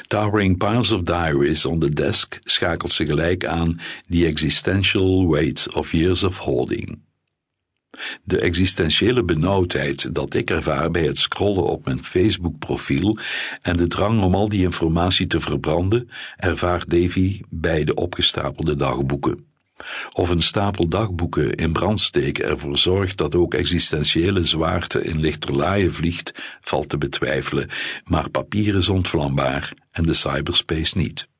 Towering 0.06 0.58
piles 0.58 0.90
of 0.90 1.02
diaries 1.02 1.64
on 1.64 1.78
the 1.78 1.92
desk 1.92 2.40
schakelt 2.62 2.92
ze 2.92 3.06
gelijk 3.06 3.46
aan 3.46 3.80
The 4.10 4.26
Existential 4.26 5.28
Weight 5.30 5.74
of 5.74 5.92
Years 5.92 6.22
of 6.22 6.38
Holding. 6.38 6.98
De 8.24 8.38
existentiële 8.38 9.24
benauwdheid 9.24 10.14
dat 10.14 10.34
ik 10.34 10.50
ervaar 10.50 10.90
bij 10.90 11.04
het 11.04 11.18
scrollen 11.18 11.64
op 11.64 11.84
mijn 11.84 12.04
Facebook-profiel 12.04 13.18
en 13.60 13.76
de 13.76 13.86
drang 13.86 14.22
om 14.22 14.34
al 14.34 14.48
die 14.48 14.62
informatie 14.62 15.26
te 15.26 15.40
verbranden, 15.40 16.08
ervaart 16.36 16.90
Davy 16.90 17.40
bij 17.48 17.84
de 17.84 17.94
opgestapelde 17.94 18.76
dagboeken. 18.76 19.46
Of 20.12 20.30
een 20.30 20.42
stapel 20.42 20.88
dagboeken 20.88 21.54
in 21.54 21.72
brand 21.72 22.00
steken 22.00 22.44
ervoor 22.44 22.78
zorgt 22.78 23.18
dat 23.18 23.34
ook 23.34 23.54
existentiële 23.54 24.44
zwaarte 24.44 25.02
in 25.02 25.20
lichterlaaien 25.20 25.94
vliegt, 25.94 26.58
valt 26.60 26.88
te 26.88 26.98
betwijfelen, 26.98 27.68
maar 28.04 28.30
papier 28.30 28.76
is 28.76 28.88
ontvlambaar 28.88 29.72
en 29.90 30.02
de 30.02 30.14
cyberspace 30.14 30.98
niet. 30.98 31.30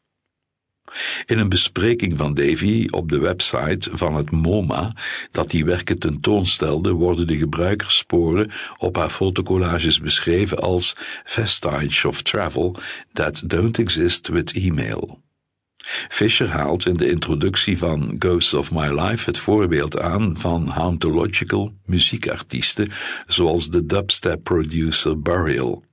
In 1.27 1.39
een 1.39 1.49
bespreking 1.49 2.19
van 2.19 2.35
Davy 2.35 2.89
op 2.91 3.09
de 3.09 3.19
website 3.19 3.91
van 3.93 4.15
het 4.15 4.31
MoMA, 4.31 4.97
dat 5.31 5.51
die 5.51 5.65
werken 5.65 5.99
tentoonstelde, 5.99 6.93
worden 6.93 7.27
de 7.27 7.37
gebruikerssporen 7.37 8.51
op 8.79 8.97
haar 8.97 9.11
fotocollages 9.11 10.01
beschreven 10.01 10.59
als 10.59 10.97
vestige 11.25 12.09
of 12.09 12.23
travel 12.23 12.77
that 13.13 13.43
don't 13.47 13.79
exist 13.79 14.29
with 14.29 14.55
email. 14.55 15.21
Fisher 16.09 16.51
haalt 16.51 16.87
in 16.87 16.95
de 16.95 17.11
introductie 17.11 17.79
van 17.79 18.17
Ghosts 18.19 18.55
of 18.55 18.73
My 18.73 19.01
Life 19.01 19.25
het 19.25 19.39
voorbeeld 19.39 20.01
aan 20.01 20.39
van 20.39 20.69
hauntological 20.69 21.73
muziekartiesten 21.85 22.89
zoals 23.27 23.71
de 23.71 23.87
dubstep 23.87 24.43
producer 24.43 25.21
Burial. 25.21 25.85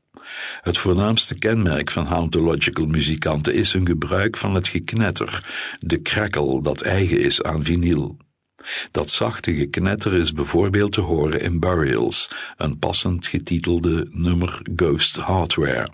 Het 0.61 0.77
voornaamste 0.77 1.37
kenmerk 1.37 1.91
van 1.91 2.05
hauntological 2.05 2.85
muzikanten 2.85 3.53
is 3.53 3.73
hun 3.73 3.85
gebruik 3.85 4.37
van 4.37 4.55
het 4.55 4.67
geknetter, 4.67 5.43
de 5.79 5.97
krakkel 5.97 6.61
dat 6.61 6.81
eigen 6.81 7.19
is 7.19 7.43
aan 7.43 7.63
vinyl. 7.63 8.17
Dat 8.91 9.09
zachte 9.09 9.53
geknetter 9.53 10.13
is 10.13 10.33
bijvoorbeeld 10.33 10.91
te 10.91 11.01
horen 11.01 11.41
in 11.41 11.59
Burials, 11.59 12.29
een 12.57 12.79
passend 12.79 13.27
getitelde 13.27 14.07
nummer 14.11 14.61
Ghost 14.75 15.15
Hardware. 15.15 15.87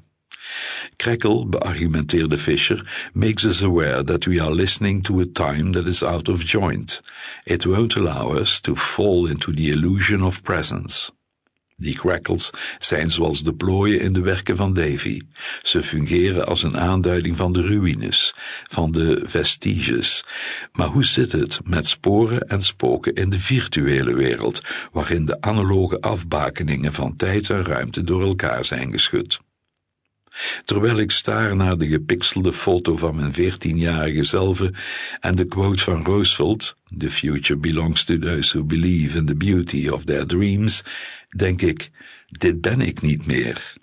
Crackle, 0.97 1.45
beargumenteerde 1.45 2.37
Fisher, 2.37 3.09
makes 3.13 3.43
us 3.43 3.63
aware 3.63 4.03
that 4.03 4.25
we 4.25 4.41
are 4.41 4.53
listening 4.53 5.03
to 5.03 5.19
a 5.19 5.25
time 5.33 5.71
that 5.71 5.87
is 5.87 6.03
out 6.03 6.29
of 6.29 6.43
joint. 6.43 7.01
It 7.43 7.65
won't 7.65 7.95
allow 7.95 8.37
us 8.39 8.59
to 8.61 8.75
fall 8.75 9.27
into 9.27 9.51
the 9.51 9.71
illusion 9.71 10.23
of 10.23 10.41
presence. 10.41 11.14
Die 11.77 11.95
crackles 11.95 12.49
zijn 12.79 13.09
zoals 13.09 13.43
de 13.43 13.53
plooien 13.53 13.99
in 13.99 14.13
de 14.13 14.21
werken 14.21 14.55
van 14.55 14.73
Davy. 14.73 15.21
Ze 15.61 15.83
fungeren 15.83 16.47
als 16.47 16.63
een 16.63 16.77
aanduiding 16.77 17.37
van 17.37 17.53
de 17.53 17.61
ruïnes, 17.61 18.33
van 18.67 18.91
de 18.91 19.23
vestiges. 19.25 20.23
Maar 20.71 20.87
hoe 20.87 21.05
zit 21.05 21.31
het 21.31 21.59
met 21.63 21.87
sporen 21.87 22.47
en 22.47 22.61
spoken 22.61 23.13
in 23.13 23.29
de 23.29 23.39
virtuele 23.39 24.13
wereld, 24.13 24.61
waarin 24.91 25.25
de 25.25 25.41
analoge 25.41 26.01
afbakeningen 26.01 26.93
van 26.93 27.15
tijd 27.15 27.49
en 27.49 27.65
ruimte 27.65 28.03
door 28.03 28.23
elkaar 28.23 28.65
zijn 28.65 28.91
geschud? 28.91 29.39
Terwijl 30.65 30.97
ik 30.97 31.11
staar 31.11 31.55
naar 31.55 31.77
de 31.77 31.87
gepixelde 31.87 32.53
foto 32.53 32.97
van 32.97 33.15
mijn 33.15 33.33
veertienjarige 33.33 34.23
zelve 34.23 34.73
en 35.19 35.35
de 35.35 35.45
quote 35.45 35.83
van 35.83 36.05
Roosevelt, 36.05 36.75
The 36.97 37.11
future 37.11 37.59
belongs 37.59 38.05
to 38.05 38.19
those 38.19 38.57
who 38.57 38.65
believe 38.65 39.17
in 39.17 39.25
the 39.25 39.35
beauty 39.35 39.87
of 39.87 40.03
their 40.03 40.25
dreams, 40.25 40.83
denk 41.37 41.61
ik, 41.61 41.89
dit 42.27 42.61
ben 42.61 42.81
ik 42.81 43.01
niet 43.01 43.25
meer. 43.25 43.73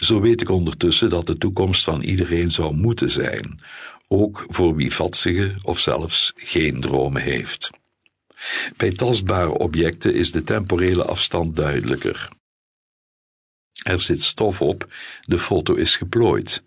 Zo 0.00 0.20
weet 0.20 0.40
ik 0.40 0.50
ondertussen 0.50 1.10
dat 1.10 1.26
de 1.26 1.38
toekomst 1.38 1.84
van 1.84 2.02
iedereen 2.02 2.50
zou 2.50 2.74
moeten 2.74 3.10
zijn, 3.10 3.60
ook 4.08 4.44
voor 4.48 4.74
wie 4.74 4.92
vatsige 4.92 5.54
of 5.62 5.78
zelfs 5.78 6.32
geen 6.36 6.80
dromen 6.80 7.22
heeft. 7.22 7.70
Bij 8.76 8.92
tastbare 8.92 9.58
objecten 9.58 10.14
is 10.14 10.32
de 10.32 10.44
temporele 10.44 11.04
afstand 11.04 11.56
duidelijker. 11.56 12.28
Er 13.82 14.00
zit 14.00 14.22
stof 14.22 14.60
op, 14.60 14.92
de 15.24 15.38
foto 15.38 15.74
is 15.74 15.96
geplooid. 15.96 16.62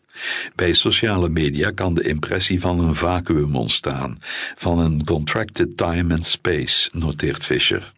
Bij 0.55 0.73
sociale 0.73 1.29
media 1.29 1.71
kan 1.71 1.93
de 1.93 2.03
impressie 2.03 2.59
van 2.59 2.79
een 2.79 2.95
vacuüm 2.95 3.55
ontstaan, 3.55 4.17
van 4.55 4.79
een 4.79 5.03
contracted 5.05 5.77
time 5.77 6.13
and 6.13 6.25
space, 6.25 6.89
noteert 6.91 7.45
Fisher. 7.45 7.93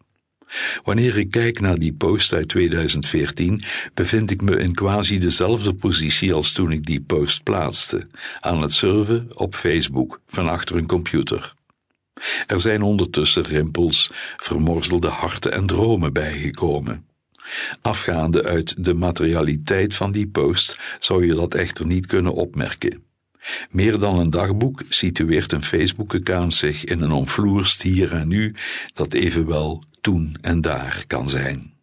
Wanneer 0.84 1.18
ik 1.18 1.30
kijk 1.30 1.60
naar 1.60 1.78
die 1.78 1.92
post 1.92 2.32
uit 2.32 2.48
2014, 2.48 3.62
bevind 3.94 4.30
ik 4.30 4.42
me 4.42 4.56
in 4.56 4.74
quasi 4.74 5.18
dezelfde 5.18 5.74
positie 5.74 6.34
als 6.34 6.52
toen 6.52 6.72
ik 6.72 6.86
die 6.86 7.00
post 7.00 7.42
plaatste, 7.42 8.06
aan 8.40 8.62
het 8.62 8.72
surfen 8.72 9.28
op 9.34 9.54
Facebook 9.54 10.20
van 10.26 10.48
achter 10.48 10.76
een 10.76 10.86
computer. 10.86 11.54
Er 12.46 12.60
zijn 12.60 12.82
ondertussen 12.82 13.42
rimpels, 13.42 14.10
vermorzelde 14.36 15.08
harten 15.08 15.52
en 15.52 15.66
dromen 15.66 16.12
bijgekomen. 16.12 17.06
Afgaande 17.80 18.44
uit 18.44 18.84
de 18.84 18.94
materialiteit 18.94 19.94
van 19.94 20.12
die 20.12 20.26
post 20.26 20.78
zou 20.98 21.26
je 21.26 21.34
dat 21.34 21.54
echter 21.54 21.86
niet 21.86 22.06
kunnen 22.06 22.34
opmerken. 22.34 23.05
Meer 23.70 23.98
dan 23.98 24.18
een 24.18 24.30
dagboek 24.30 24.82
situeert 24.88 25.52
een 25.52 25.62
Facebook-account 25.62 26.54
zich 26.54 26.84
in 26.84 27.00
een 27.00 27.12
omvloerst 27.12 27.82
hier 27.82 28.12
en 28.12 28.28
nu 28.28 28.54
dat 28.94 29.12
evenwel 29.12 29.82
toen 30.00 30.36
en 30.40 30.60
daar 30.60 31.04
kan 31.06 31.28
zijn. 31.28 31.74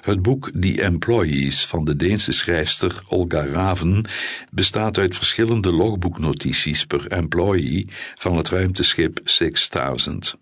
Het 0.00 0.22
boek 0.22 0.50
The 0.60 0.82
Employees 0.82 1.64
van 1.64 1.84
de 1.84 1.96
Deense 1.96 2.32
schrijfster 2.32 3.02
Olga 3.08 3.46
Raven 3.46 4.04
bestaat 4.52 4.98
uit 4.98 5.16
verschillende 5.16 5.72
logboeknotities 5.72 6.84
per 6.84 7.06
employee 7.06 7.86
van 8.14 8.36
het 8.36 8.48
ruimteschip 8.48 9.20
6000. 9.24 10.36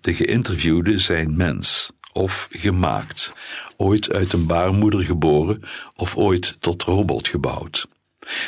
De 0.00 0.14
geïnterviewden 0.14 1.00
zijn 1.00 1.36
mens, 1.36 1.90
of 2.12 2.48
gemaakt, 2.52 3.32
ooit 3.76 4.12
uit 4.12 4.32
een 4.32 4.46
baarmoeder 4.46 5.04
geboren 5.04 5.62
of 5.96 6.16
ooit 6.16 6.56
tot 6.60 6.82
robot 6.82 7.28
gebouwd. 7.28 7.88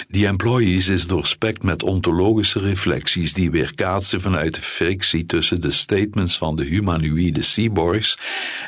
Die 0.09 0.27
Employees 0.27 0.89
is 0.89 1.07
doorspekt 1.07 1.63
met 1.63 1.83
ontologische 1.83 2.61
reflecties 2.61 3.33
die 3.33 3.51
weerkaatsen 3.51 4.21
vanuit 4.21 4.55
de 4.55 4.61
frictie 4.61 5.27
tussen 5.27 5.61
de 5.61 5.71
statements 5.71 6.39
van 6.39 6.57
de 6.57 6.65
humanoïde 6.65 7.43
cyborgs 7.43 8.19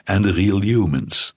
en 0.05 0.23
de 0.23 0.33
real 0.33 0.61
humans. 0.61 1.35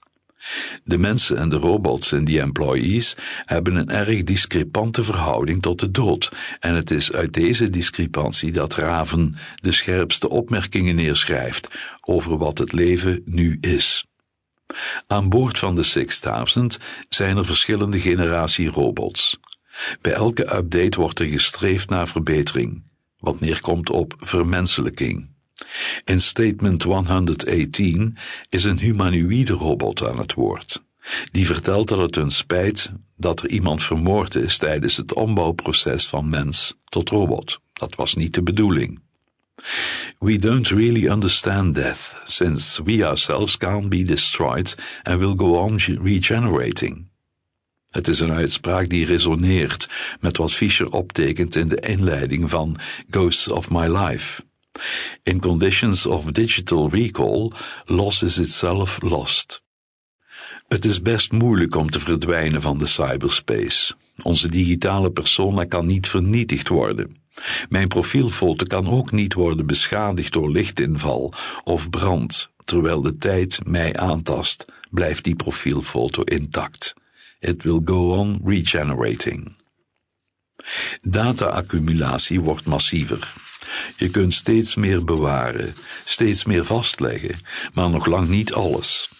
De 0.84 0.98
mensen 0.98 1.36
en 1.36 1.48
de 1.48 1.56
robots 1.56 2.12
in 2.12 2.24
die 2.24 2.40
employees 2.40 3.16
hebben 3.44 3.74
een 3.74 3.90
erg 3.90 4.22
discrepante 4.22 5.04
verhouding 5.04 5.62
tot 5.62 5.80
de 5.80 5.90
dood, 5.90 6.32
en 6.60 6.74
het 6.74 6.90
is 6.90 7.12
uit 7.12 7.32
deze 7.32 7.70
discrepantie 7.70 8.52
dat 8.52 8.74
Raven 8.74 9.34
de 9.60 9.72
scherpste 9.72 10.28
opmerkingen 10.28 10.94
neerschrijft 10.94 11.68
over 12.00 12.38
wat 12.38 12.58
het 12.58 12.72
leven 12.72 13.22
nu 13.24 13.58
is. 13.60 14.06
Aan 15.06 15.28
boord 15.28 15.58
van 15.58 15.74
de 15.74 15.82
6000 15.82 16.78
zijn 17.08 17.36
er 17.36 17.44
verschillende 17.44 18.00
generatie 18.00 18.68
robots. 18.68 19.38
Bij 20.00 20.12
elke 20.12 20.56
update 20.56 21.00
wordt 21.00 21.18
er 21.20 21.26
gestreefd 21.26 21.88
naar 21.88 22.08
verbetering, 22.08 22.82
wat 23.18 23.40
neerkomt 23.40 23.90
op 23.90 24.14
vermenselijking. 24.18 25.30
In 26.04 26.20
statement 26.20 26.82
118 26.82 28.16
is 28.48 28.64
een 28.64 28.78
humanoïde 28.78 29.52
robot 29.52 30.02
aan 30.08 30.18
het 30.18 30.34
woord. 30.34 30.82
Die 31.30 31.46
vertelt 31.46 31.88
dat 31.88 31.98
het 31.98 32.14
hun 32.14 32.30
spijt 32.30 32.92
dat 33.16 33.42
er 33.42 33.50
iemand 33.50 33.82
vermoord 33.82 34.34
is 34.34 34.58
tijdens 34.58 34.96
het 34.96 35.14
ombouwproces 35.14 36.08
van 36.08 36.28
mens 36.28 36.74
tot 36.84 37.08
robot. 37.08 37.60
Dat 37.72 37.94
was 37.94 38.14
niet 38.14 38.34
de 38.34 38.42
bedoeling. 38.42 39.00
We 40.18 40.38
don't 40.38 40.68
really 40.68 41.08
understand 41.08 41.74
death, 41.74 42.22
since 42.24 42.82
we 42.82 43.06
ourselves 43.06 43.56
can't 43.56 43.88
be 43.88 44.02
destroyed 44.02 44.74
and 45.02 45.18
will 45.20 45.34
go 45.36 45.58
on 45.58 45.78
regenerating. 46.02 47.11
Het 47.92 48.08
is 48.08 48.20
een 48.20 48.32
uitspraak 48.32 48.88
die 48.88 49.04
resoneert 49.04 49.88
met 50.20 50.36
wat 50.36 50.52
Fischer 50.52 50.92
optekent 50.92 51.56
in 51.56 51.68
de 51.68 51.80
inleiding 51.80 52.50
van 52.50 52.76
Ghosts 53.10 53.48
of 53.48 53.70
My 53.70 53.98
Life. 53.98 54.42
In 55.22 55.40
conditions 55.40 56.06
of 56.06 56.24
digital 56.24 56.90
recall, 56.90 57.50
loss 57.84 58.22
is 58.22 58.38
itself 58.38 59.02
lost. 59.02 59.62
Het 60.68 60.84
is 60.84 61.02
best 61.02 61.32
moeilijk 61.32 61.76
om 61.76 61.90
te 61.90 62.00
verdwijnen 62.00 62.62
van 62.62 62.78
de 62.78 62.86
cyberspace. 62.86 63.94
Onze 64.22 64.48
digitale 64.48 65.10
persona 65.10 65.64
kan 65.64 65.86
niet 65.86 66.08
vernietigd 66.08 66.68
worden. 66.68 67.16
Mijn 67.68 67.88
profielfoto 67.88 68.64
kan 68.64 68.88
ook 68.88 69.10
niet 69.10 69.34
worden 69.34 69.66
beschadigd 69.66 70.32
door 70.32 70.50
lichtinval 70.50 71.32
of 71.64 71.90
brand. 71.90 72.50
Terwijl 72.64 73.00
de 73.00 73.18
tijd 73.18 73.60
mij 73.66 73.96
aantast, 73.96 74.64
blijft 74.90 75.24
die 75.24 75.36
profielfoto 75.36 76.22
intact. 76.22 76.94
It 77.42 77.62
will 77.62 77.80
go 77.84 78.12
on 78.12 78.40
regenerating. 78.44 79.56
Data-accumulatie 81.00 82.40
wordt 82.40 82.66
massiever. 82.66 83.34
Je 83.96 84.10
kunt 84.10 84.34
steeds 84.34 84.74
meer 84.74 85.04
bewaren, 85.04 85.74
steeds 86.04 86.44
meer 86.44 86.64
vastleggen, 86.64 87.36
maar 87.74 87.90
nog 87.90 88.06
lang 88.06 88.28
niet 88.28 88.52
alles. 88.52 89.10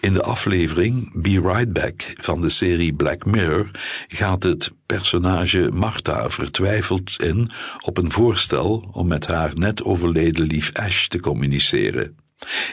In 0.00 0.12
de 0.12 0.22
aflevering 0.22 1.22
Be 1.22 1.40
Right 1.40 1.72
Back 1.72 2.12
van 2.14 2.40
de 2.40 2.48
serie 2.48 2.92
Black 2.92 3.24
Mirror 3.24 3.70
gaat 4.08 4.42
het 4.42 4.70
personage 4.86 5.70
Martha 5.72 6.30
vertwijfeld 6.30 7.22
in 7.22 7.50
op 7.84 7.98
een 7.98 8.12
voorstel 8.12 8.88
om 8.92 9.06
met 9.06 9.26
haar 9.26 9.50
net 9.54 9.84
overleden 9.84 10.46
lief 10.46 10.72
Ash 10.72 11.06
te 11.06 11.20
communiceren. 11.20 12.16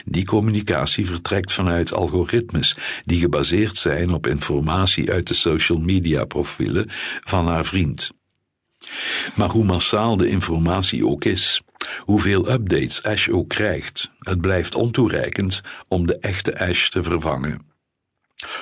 Die 0.06 0.24
communicatie 0.24 1.06
vertrekt 1.06 1.52
vanuit 1.52 1.92
algoritmes 1.92 2.76
die 3.04 3.20
gebaseerd 3.20 3.76
zijn 3.76 4.12
op 4.12 4.26
informatie 4.26 5.10
uit 5.10 5.26
de 5.26 5.34
social 5.34 5.78
media 5.78 6.24
profielen 6.24 6.86
van 7.20 7.46
haar 7.46 7.64
vriend. 7.64 8.10
Maar 9.36 9.48
hoe 9.48 9.64
massaal 9.64 10.16
de 10.16 10.28
informatie 10.28 11.06
ook 11.06 11.24
is, 11.24 11.62
hoeveel 11.98 12.50
updates 12.50 13.02
Ash 13.02 13.28
ook 13.28 13.48
krijgt, 13.48 14.10
het 14.18 14.40
blijft 14.40 14.74
ontoereikend 14.74 15.60
om 15.88 16.06
de 16.06 16.18
echte 16.18 16.58
Ash 16.58 16.88
te 16.88 17.02
vervangen. 17.02 17.66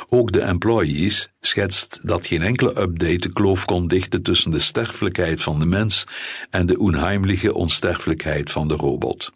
Ook 0.09 0.33
de 0.33 0.41
employees 0.41 1.29
schetst 1.41 2.01
dat 2.03 2.27
geen 2.27 2.43
enkele 2.43 2.81
update 2.81 3.17
de 3.17 3.33
kloof 3.33 3.65
kon 3.65 3.89
dichten 3.89 4.23
tussen 4.23 4.51
de 4.51 4.59
sterfelijkheid 4.59 5.43
van 5.43 5.59
de 5.59 5.67
mens 5.67 6.05
en 6.51 6.67
de 6.67 6.79
onheimliche 6.79 7.55
onsterfelijkheid 7.55 8.51
van 8.51 8.69
de 8.69 8.75
robot. 8.75 9.33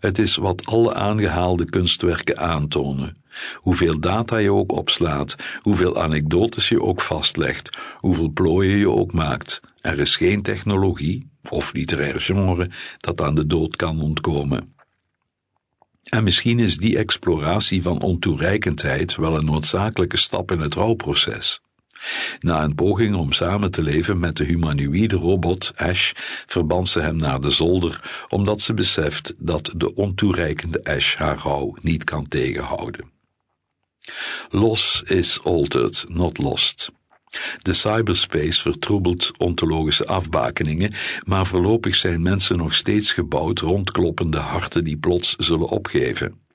Het 0.00 0.18
is 0.18 0.36
wat 0.36 0.66
alle 0.66 0.94
aangehaalde 0.94 1.64
kunstwerken 1.64 2.38
aantonen. 2.38 3.16
Hoeveel 3.54 4.00
data 4.00 4.36
je 4.36 4.52
ook 4.52 4.72
opslaat, 4.72 5.36
hoeveel 5.60 6.02
anekdotes 6.02 6.68
je 6.68 6.82
ook 6.82 7.00
vastlegt, 7.00 7.78
hoeveel 7.96 8.30
plooien 8.30 8.76
je 8.76 8.90
ook 8.90 9.12
maakt, 9.12 9.60
er 9.80 9.98
is 9.98 10.16
geen 10.16 10.42
technologie 10.42 11.30
of 11.50 11.72
literair 11.72 12.20
genre 12.20 12.70
dat 12.98 13.20
aan 13.20 13.34
de 13.34 13.46
dood 13.46 13.76
kan 13.76 14.00
ontkomen. 14.00 14.74
En 16.02 16.24
misschien 16.24 16.58
is 16.58 16.76
die 16.76 16.98
exploratie 16.98 17.82
van 17.82 18.02
ontoereikendheid 18.02 19.16
wel 19.16 19.36
een 19.36 19.44
noodzakelijke 19.44 20.16
stap 20.16 20.50
in 20.50 20.60
het 20.60 20.74
rouwproces. 20.74 21.60
Na 22.38 22.62
een 22.62 22.74
poging 22.74 23.16
om 23.16 23.32
samen 23.32 23.70
te 23.70 23.82
leven 23.82 24.18
met 24.18 24.36
de 24.36 24.44
humanoïde 24.44 25.16
robot 25.16 25.72
Ash 25.76 26.12
verband 26.46 26.88
ze 26.88 27.00
hem 27.00 27.16
naar 27.16 27.40
de 27.40 27.50
zolder 27.50 28.24
omdat 28.28 28.60
ze 28.60 28.74
beseft 28.74 29.34
dat 29.38 29.72
de 29.76 29.94
ontoereikende 29.94 30.84
Ash 30.84 31.16
haar 31.16 31.38
rouw 31.38 31.76
niet 31.80 32.04
kan 32.04 32.28
tegenhouden. 32.28 33.10
Los 34.50 35.02
is 35.06 35.42
altered, 35.42 36.04
not 36.08 36.38
lost. 36.38 36.90
De 37.62 37.72
cyberspace 37.72 38.60
vertroebelt 38.60 39.30
ontologische 39.38 40.06
afbakeningen, 40.06 40.94
maar 41.24 41.46
voorlopig 41.46 41.94
zijn 41.94 42.22
mensen 42.22 42.56
nog 42.56 42.74
steeds 42.74 43.12
gebouwd 43.12 43.58
rond 43.58 43.90
kloppende 43.90 44.38
harten 44.38 44.84
die 44.84 44.96
plots 44.96 45.36
zullen 45.36 45.68
opgeven. 45.68 46.47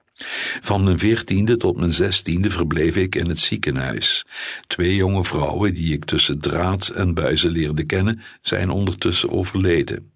Van 0.61 0.83
mijn 0.83 0.99
veertiende 0.99 1.57
tot 1.57 1.77
mijn 1.77 1.93
zestiende 1.93 2.49
verbleef 2.49 2.95
ik 2.95 3.15
in 3.15 3.29
het 3.29 3.39
ziekenhuis. 3.39 4.25
Twee 4.67 4.95
jonge 4.95 5.23
vrouwen 5.23 5.73
die 5.73 5.93
ik 5.93 6.05
tussen 6.05 6.39
draad 6.39 6.87
en 6.87 7.13
buizen 7.13 7.51
leerde 7.51 7.83
kennen, 7.83 8.21
zijn 8.41 8.69
ondertussen 8.69 9.29
overleden. 9.29 10.11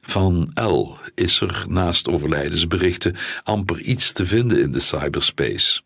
Van 0.00 0.50
L 0.54 0.96
is 1.14 1.40
er 1.40 1.64
naast 1.68 2.08
overlijdensberichten 2.08 3.16
amper 3.42 3.80
iets 3.80 4.12
te 4.12 4.26
vinden 4.26 4.60
in 4.60 4.72
de 4.72 4.80
cyberspace. 4.80 5.80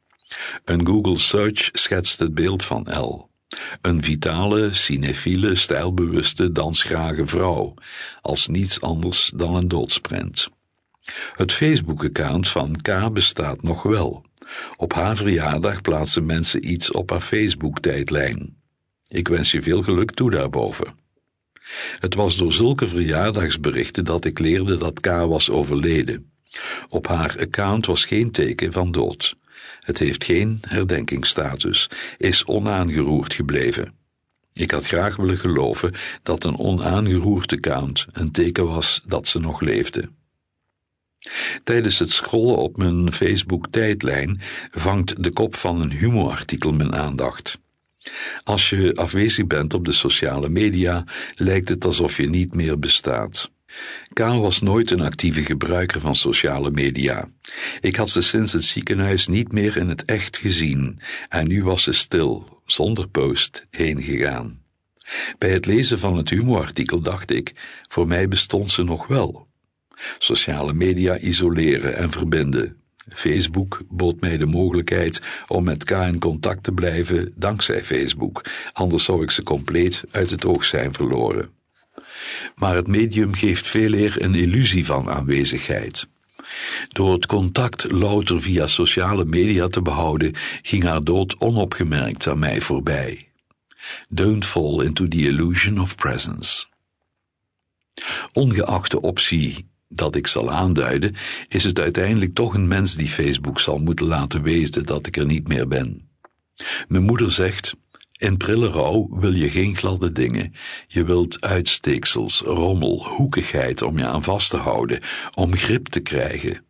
Een 0.65 0.87
Google 0.87 1.19
search 1.19 1.69
schetst 1.73 2.19
het 2.19 2.35
beeld 2.35 2.65
van 2.65 2.83
L. 2.83 3.29
Een 3.81 4.03
vitale, 4.03 4.73
cinefiele, 4.73 5.55
stijlbewuste, 5.55 6.53
dansgrage 6.53 7.27
vrouw, 7.27 7.75
als 8.21 8.47
niets 8.47 8.81
anders 8.81 9.31
dan 9.35 9.55
een 9.55 9.69
doodsprent. 9.69 10.49
Het 11.37 11.53
Facebook-account 11.53 12.49
van 12.49 12.77
K 12.83 13.13
bestaat 13.13 13.63
nog 13.63 13.83
wel. 13.83 14.25
Op 14.77 14.93
haar 14.93 15.17
verjaardag 15.17 15.81
plaatsen 15.81 16.27
mensen 16.27 16.71
iets 16.71 16.91
op 16.91 17.11
haar 17.11 17.21
Facebook-tijdlijn. 17.21 18.57
Ik 19.09 19.29
wens 19.29 19.51
je 19.51 19.63
veel 19.63 19.83
geluk 19.83 20.11
toe 20.11 20.31
daarboven. 20.31 20.95
Het 21.99 22.15
was 22.15 22.37
door 22.37 22.53
zulke 22.53 22.89
verjaardagsberichten 22.89 24.05
dat 24.05 24.25
ik 24.25 24.39
leerde 24.39 24.77
dat 24.77 25.01
K 25.01 25.07
was 25.07 25.51
overleden. 25.51 26.33
Op 26.89 27.07
haar 27.07 27.37
account 27.39 27.87
was 27.87 28.05
geen 28.05 28.31
teken 28.31 28.73
van 28.73 28.93
dood. 28.93 29.37
Het 29.81 29.99
heeft 29.99 30.25
geen 30.25 30.59
herdenkingsstatus, 30.69 31.91
is 32.17 32.45
onaangeroerd 32.45 33.35
gebleven. 33.35 33.95
Ik 34.53 34.71
had 34.71 34.87
graag 34.87 35.17
willen 35.17 35.37
geloven 35.37 35.93
dat 36.23 36.45
een 36.45 36.59
onaangeroerd 36.59 37.53
account 37.53 38.07
een 38.13 38.31
teken 38.31 38.67
was 38.67 39.03
dat 39.07 39.29
ze 39.29 39.39
nog 39.39 39.61
leefde. 39.61 40.11
Tijdens 41.65 41.99
het 41.99 42.11
scrollen 42.11 42.57
op 42.57 42.77
mijn 42.77 43.13
Facebook-tijdlijn 43.13 44.41
vangt 44.71 45.23
de 45.23 45.31
kop 45.31 45.57
van 45.57 45.81
een 45.81 45.93
humorartikel 45.93 46.73
mijn 46.73 46.95
aandacht. 46.95 47.59
Als 48.45 48.71
je 48.71 48.95
afwezig 48.95 49.47
bent 49.47 49.75
op 49.75 49.85
de 49.85 49.93
sociale 49.93 50.49
media, 50.49 51.05
lijkt 51.35 51.69
het 51.69 51.85
alsof 51.85 52.17
je 52.17 52.29
niet 52.29 52.55
meer 52.55 52.79
bestaat. 52.79 53.53
K 54.13 54.19
was 54.19 54.61
nooit 54.61 54.91
een 54.91 55.01
actieve 55.01 55.43
gebruiker 55.43 56.01
van 56.01 56.15
sociale 56.15 56.71
media. 56.71 57.29
Ik 57.81 57.97
had 57.97 58.11
ze 58.11 58.21
sinds 58.21 58.53
het 58.53 58.65
ziekenhuis 58.65 59.27
niet 59.27 59.53
meer 59.53 59.77
in 59.77 59.89
het 59.89 60.05
echt 60.05 60.37
gezien, 60.37 61.01
en 61.29 61.49
nu 61.49 61.65
was 61.65 61.83
ze 61.83 61.93
stil, 61.93 62.61
zonder 62.65 63.09
post, 63.09 63.67
heen 63.71 64.03
gegaan. 64.03 64.63
Bij 65.39 65.51
het 65.51 65.67
lezen 65.67 65.99
van 65.99 66.17
het 66.17 66.31
humorartikel 66.31 67.01
dacht 67.01 67.31
ik, 67.31 67.53
voor 67.89 68.07
mij 68.07 68.29
bestond 68.29 68.71
ze 68.71 68.83
nog 68.83 69.07
wel. 69.07 69.47
Sociale 70.19 70.73
media 70.73 71.19
isoleren 71.19 71.97
en 71.97 72.11
verbinden. 72.11 72.77
Facebook 73.09 73.81
bood 73.89 74.21
mij 74.21 74.37
de 74.37 74.47
mogelijkheid 74.47 75.23
om 75.47 75.65
met 75.65 75.85
K 75.85 75.91
in 75.91 76.19
contact 76.19 76.63
te 76.63 76.73
blijven 76.73 77.33
dankzij 77.37 77.85
Facebook, 77.85 78.45
anders 78.73 79.05
zou 79.05 79.23
ik 79.23 79.31
ze 79.31 79.43
compleet 79.43 80.05
uit 80.11 80.31
het 80.31 80.45
oog 80.45 80.65
zijn 80.65 80.95
verloren. 80.95 81.51
Maar 82.55 82.75
het 82.75 82.87
medium 82.87 83.35
geeft 83.35 83.67
veel 83.67 83.93
eer 83.93 84.23
een 84.23 84.35
illusie 84.35 84.87
van 84.87 85.11
aanwezigheid. 85.11 86.09
Door 86.89 87.13
het 87.13 87.27
contact 87.27 87.91
louter 87.91 88.43
via 88.43 88.67
sociale 88.67 89.25
media 89.25 89.69
te 89.69 89.83
behouden, 89.83 90.35
ging 90.63 90.83
haar 90.83 91.05
dood 91.05 91.37
onopgemerkt 91.39 92.27
aan 92.27 92.39
mij 92.39 92.61
voorbij. 92.61 93.29
Don't 94.09 94.47
fall 94.47 94.85
into 94.85 95.09
the 95.09 95.19
illusion 95.19 95.81
of 95.81 95.95
presence. 95.95 96.67
Ongeacht 98.33 98.91
de 98.91 99.01
optie 99.01 99.67
dat 99.97 100.17
ik 100.17 100.27
zal 100.27 100.51
aanduiden, 100.51 101.15
is 101.49 101.65
het 101.65 101.81
uiteindelijk 101.81 102.35
toch 102.35 102.55
een 102.55 102.69
mens 102.69 102.97
die 102.97 103.09
Facebook 103.09 103.61
zal 103.61 103.79
moeten 103.79 104.07
laten 104.07 104.43
weten 104.43 104.87
dat 104.87 105.07
ik 105.07 105.17
er 105.17 105.27
niet 105.27 105.49
meer 105.49 105.69
ben. 105.69 106.09
Mijn 106.89 107.03
moeder 107.03 107.33
zegt, 107.33 107.75
in 108.13 108.37
prille 108.37 108.69
rouw 108.69 109.09
wil 109.11 109.35
je 109.35 109.51
geen 109.51 109.77
gladde 109.77 110.13
dingen. 110.13 110.55
Je 110.87 111.05
wilt 111.05 111.41
uitsteeksels, 111.41 112.41
rommel, 112.41 113.07
hoekigheid 113.07 113.83
om 113.83 113.99
je 113.99 114.07
aan 114.07 114.23
vast 114.23 114.51
te 114.51 114.57
houden, 114.57 115.01
om 115.35 115.57
grip 115.57 115.89
te 115.89 116.01
krijgen. 116.01 116.65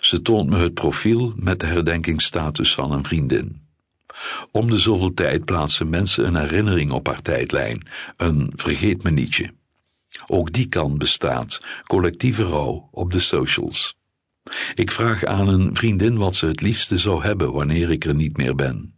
Ze 0.00 0.22
toont 0.22 0.50
me 0.50 0.58
het 0.58 0.74
profiel 0.74 1.32
met 1.36 1.60
de 1.60 1.66
herdenkingsstatus 1.66 2.74
van 2.74 2.92
een 2.92 3.04
vriendin. 3.04 3.62
Om 4.50 4.70
de 4.70 4.78
zoveel 4.78 5.14
tijd 5.14 5.44
plaatsen 5.44 5.88
mensen 5.88 6.26
een 6.26 6.36
herinnering 6.36 6.90
op 6.90 7.06
haar 7.06 7.22
tijdlijn, 7.22 7.86
een 8.16 8.52
vergeet 8.54 9.02
me 9.02 9.10
nietje. 9.10 9.52
Ook 10.26 10.52
die 10.52 10.68
kan 10.68 10.98
bestaat, 10.98 11.60
collectieve 11.86 12.42
rouw 12.42 12.88
op 12.90 13.12
de 13.12 13.18
socials. 13.18 13.96
Ik 14.74 14.90
vraag 14.90 15.24
aan 15.24 15.48
een 15.48 15.76
vriendin 15.76 16.16
wat 16.16 16.34
ze 16.34 16.46
het 16.46 16.60
liefste 16.60 16.98
zou 16.98 17.22
hebben 17.22 17.52
wanneer 17.52 17.90
ik 17.90 18.04
er 18.04 18.14
niet 18.14 18.36
meer 18.36 18.54
ben. 18.54 18.94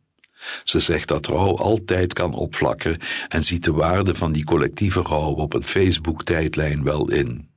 Ze 0.64 0.81
zegt 0.81 1.09
dat 1.09 1.26
rouw 1.26 1.57
altijd 1.57 2.12
kan 2.12 2.35
opvlakken 2.35 2.98
en 3.29 3.42
ziet 3.44 3.64
de 3.64 3.72
waarde 3.72 4.14
van 4.14 4.33
die 4.33 4.44
collectieve 4.44 5.00
rouw 5.00 5.33
op 5.33 5.55
een 5.55 5.64
Facebook-tijdlijn 5.64 6.83
wel 6.83 7.11
in. 7.11 7.48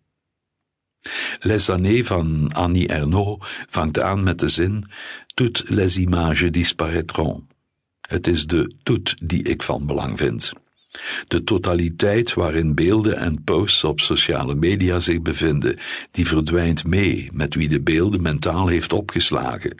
Les 1.39 1.69
années 1.69 2.05
van 2.05 2.51
Annie 2.53 2.87
Ernaux 2.87 3.45
vangt 3.67 3.99
aan 3.99 4.23
met 4.23 4.39
de 4.39 4.47
zin 4.47 4.83
Toutes 5.33 5.69
les 5.69 5.97
images 5.97 6.51
disparaîtront. 6.51 7.43
Het 8.01 8.27
is 8.27 8.45
de 8.45 8.71
tout 8.83 9.15
die 9.23 9.43
ik 9.43 9.63
van 9.63 9.85
belang 9.85 10.17
vind. 10.17 10.53
De 11.27 11.43
totaliteit 11.43 12.33
waarin 12.33 12.75
beelden 12.75 13.17
en 13.17 13.43
posts 13.43 13.83
op 13.83 13.99
sociale 13.99 14.55
media 14.55 14.99
zich 14.99 15.21
bevinden, 15.21 15.79
die 16.11 16.27
verdwijnt 16.27 16.87
mee 16.87 17.29
met 17.33 17.55
wie 17.55 17.69
de 17.69 17.81
beelden 17.81 18.21
mentaal 18.21 18.67
heeft 18.67 18.93
opgeslagen. 18.93 19.75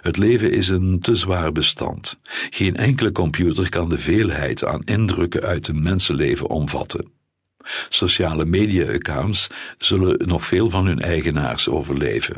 Het 0.00 0.16
leven 0.16 0.52
is 0.52 0.68
een 0.68 1.00
te 1.00 1.14
zwaar 1.14 1.52
bestand. 1.52 2.18
Geen 2.50 2.76
enkele 2.76 3.12
computer 3.12 3.68
kan 3.68 3.88
de 3.88 3.98
veelheid 3.98 4.64
aan 4.64 4.82
indrukken 4.84 5.42
uit 5.42 5.68
een 5.68 5.82
mensenleven 5.82 6.48
omvatten. 6.48 7.12
Sociale 7.88 8.44
media-accounts 8.44 9.48
zullen 9.78 10.28
nog 10.28 10.44
veel 10.44 10.70
van 10.70 10.86
hun 10.86 11.00
eigenaars 11.00 11.68
overleven. 11.68 12.34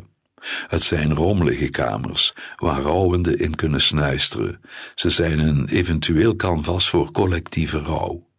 Het 0.66 0.83
zijn 0.83 1.14
rommelige 1.14 1.68
kamers, 1.68 2.33
waar 2.57 2.81
rouwenden 2.81 3.38
in 3.38 3.55
kunnen 3.55 3.81
snuisteren. 3.81 4.61
Ze 4.94 5.11
zijn 5.11 5.38
een 5.38 5.68
eventueel 5.68 6.37
canvas 6.37 6.88
voor 6.88 7.11
collectieve 7.11 7.78
rouw. 7.78 8.31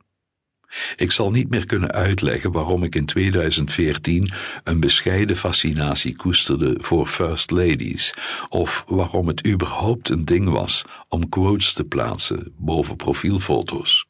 Ik 0.95 1.11
zal 1.11 1.31
niet 1.31 1.49
meer 1.49 1.65
kunnen 1.65 1.91
uitleggen 1.91 2.51
waarom 2.51 2.83
ik 2.83 2.95
in 2.95 3.05
2014 3.05 4.31
een 4.63 4.79
bescheiden 4.79 5.35
fascinatie 5.35 6.15
koesterde 6.15 6.75
voor 6.79 7.07
first 7.07 7.51
ladies, 7.51 8.13
of 8.47 8.83
waarom 8.87 9.27
het 9.27 9.47
überhaupt 9.47 10.09
een 10.09 10.25
ding 10.25 10.49
was 10.49 10.85
om 11.07 11.29
quotes 11.29 11.73
te 11.73 11.83
plaatsen 11.83 12.53
boven 12.57 12.95
profielfoto's. 12.95 14.07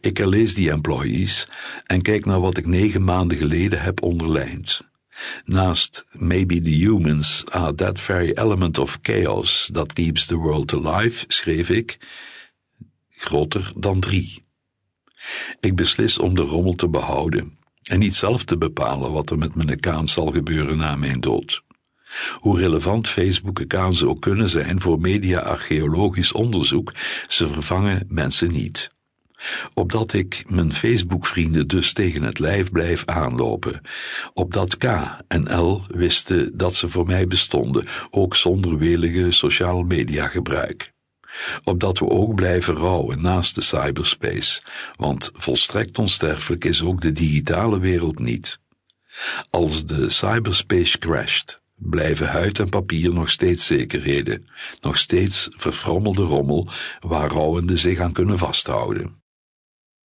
Ik 0.00 0.16
herlees 0.16 0.54
die 0.54 0.70
employees 0.70 1.48
en 1.86 2.02
kijk 2.02 2.24
naar 2.24 2.40
wat 2.40 2.56
ik 2.56 2.66
negen 2.66 3.04
maanden 3.04 3.38
geleden 3.38 3.82
heb 3.82 4.02
onderlijnd. 4.02 4.87
Naast 5.44 6.04
Maybe 6.12 6.60
the 6.60 6.76
humans 6.76 7.44
are 7.50 7.74
that 7.74 8.00
very 8.00 8.32
element 8.32 8.78
of 8.78 8.98
chaos 9.02 9.70
that 9.72 9.92
keeps 9.92 10.26
the 10.26 10.36
world 10.36 10.72
alive, 10.72 11.24
schreef 11.28 11.70
ik, 11.70 11.98
groter 13.10 13.72
dan 13.76 14.00
drie. 14.00 14.46
Ik 15.60 15.76
beslis 15.76 16.18
om 16.18 16.34
de 16.34 16.42
rommel 16.42 16.74
te 16.74 16.88
behouden 16.88 17.58
en 17.82 17.98
niet 17.98 18.14
zelf 18.14 18.44
te 18.44 18.58
bepalen 18.58 19.12
wat 19.12 19.30
er 19.30 19.38
met 19.38 19.54
mijn 19.54 19.70
account 19.70 20.10
zal 20.10 20.30
gebeuren 20.30 20.76
na 20.76 20.96
mijn 20.96 21.20
dood. 21.20 21.62
Hoe 22.38 22.58
relevant 22.58 23.08
Facebook-accounts 23.08 24.02
ook 24.02 24.20
kunnen 24.20 24.48
zijn 24.48 24.80
voor 24.80 25.00
media-archeologisch 25.00 26.32
onderzoek, 26.32 26.94
ze 27.28 27.48
vervangen 27.48 28.04
mensen 28.08 28.52
niet. 28.52 28.90
Opdat 29.74 30.12
ik 30.12 30.44
mijn 30.48 30.72
Facebook-vrienden 30.72 31.68
dus 31.68 31.92
tegen 31.92 32.22
het 32.22 32.38
lijf 32.38 32.70
blijf 32.70 33.04
aanlopen. 33.06 33.80
Opdat 34.34 34.76
K 34.76 34.84
en 35.28 35.60
L 35.60 35.82
wisten 35.88 36.56
dat 36.56 36.74
ze 36.74 36.88
voor 36.88 37.06
mij 37.06 37.26
bestonden, 37.26 37.86
ook 38.10 38.36
zonder 38.36 38.78
welige 38.78 39.30
sociale 39.30 39.84
media 39.84 40.28
gebruik. 40.28 40.92
Opdat 41.64 41.98
we 41.98 42.08
ook 42.08 42.34
blijven 42.34 42.74
rouwen 42.74 43.20
naast 43.20 43.54
de 43.54 43.60
cyberspace, 43.60 44.62
want 44.96 45.30
volstrekt 45.34 45.98
onsterfelijk 45.98 46.64
is 46.64 46.82
ook 46.82 47.00
de 47.00 47.12
digitale 47.12 47.78
wereld 47.78 48.18
niet. 48.18 48.58
Als 49.50 49.84
de 49.84 50.10
cyberspace 50.10 50.98
crasht, 50.98 51.62
blijven 51.74 52.28
huid 52.28 52.58
en 52.58 52.68
papier 52.68 53.14
nog 53.14 53.30
steeds 53.30 53.66
zekerheden, 53.66 54.48
nog 54.80 54.98
steeds 54.98 55.48
verfrommelde 55.50 56.22
rommel 56.22 56.68
waar 57.00 57.30
rouwenden 57.30 57.78
zich 57.78 57.98
aan 57.98 58.12
kunnen 58.12 58.38
vasthouden. 58.38 59.17